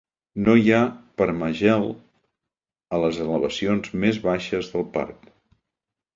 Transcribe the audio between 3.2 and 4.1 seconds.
elevacions